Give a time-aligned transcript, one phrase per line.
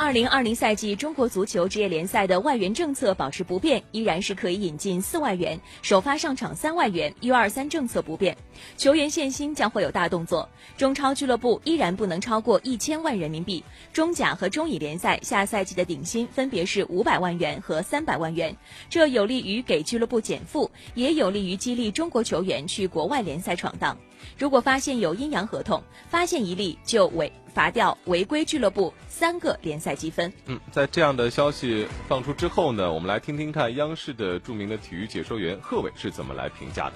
[0.00, 8.34] 二零二零赛季中国足球职业联赛的外援政策保持不变，依然是可以引进四外援，首发上场三外援，U 二三政策不变。
[8.78, 13.62] 球员限薪将会有大动作，中超俱乐部依然不能超过一千万人民币。
[13.92, 18.56] 中甲和中乙联赛下赛季的顶薪分别是五百万元和三百万元，
[18.88, 23.94] 这有利于给俱乐部减负，也有利于激励中国球员去国外联赛闯荡。
[24.38, 30.32] 如果发现有阴阳合同，发现一例就违罚掉违规俱乐部三个联赛积分。
[30.46, 36.92] 嗯，在这样的消息放出之后呢，我们来听听看央视的著名的体育解说员贺伟是怎么来评价的。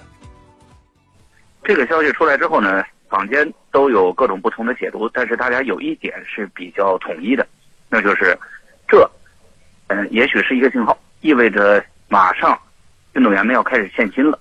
[1.63, 7.47] 这个消息出来之后呢，坊间都有各种不同的解读，但是大家有一点是比较统一的，
[7.89, 8.37] 那就是
[8.87, 9.09] 这，
[9.87, 12.59] 嗯，也许是一个信号，意味着马上
[13.13, 14.39] 运动员们要开始限薪了。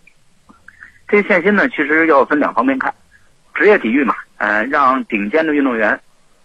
[1.09, 2.93] 这限薪呢，其实要分两方面看，
[3.55, 5.99] 职业体育嘛，呃，让顶尖的运动员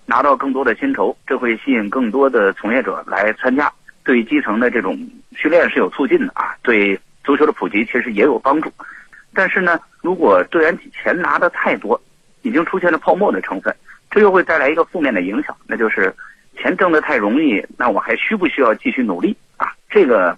[0.06, 3.70] 拿到更多的薪酬，这会吸引更多的从业者来参加，
[4.06, 4.98] 对基层的这种
[5.36, 8.72] 训练是有促进的啊，对足球的普及其实也有帮助。
[9.34, 12.02] 但是呢，如果队员钱拿的太多，
[12.42, 13.76] 已经出现了泡沫的成分，
[14.10, 16.16] 这又会带来一个负面的影响，那就是
[16.56, 19.74] 钱挣得太容易，那我还需不需要继续努力啊？
[19.90, 20.38] 这个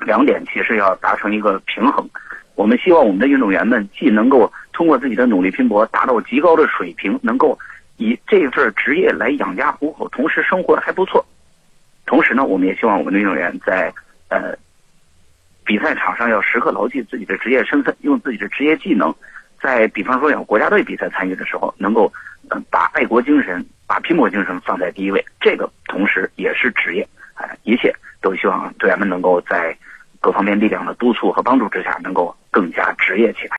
[0.00, 2.06] 两点其实要达成一个平衡。
[2.56, 7.58] 我们希望我们的运动员们既能够通过自己的努力拼搏达到极高的水平，能够
[7.98, 11.22] 以这份职业来养家糊口，同时生活的还不错。
[12.06, 13.92] 同时呢，我们也希望我们的运动员在
[14.30, 14.56] 呃
[15.66, 19.14] 比赛场上要时刻牢记自己的职业身份，用自己的职业技能，
[19.60, 22.10] 在比方说有国家队比赛参与的时候，能够
[22.48, 25.22] 呃把爱国精神、把拼搏精神放在第一位。
[25.42, 29.76] 这个同时也是职业，哎，一切都希望队员们能够在
[30.20, 32.34] 各方面力量的督促和帮助之下，能够。
[32.52, 33.48] 更加职业起来。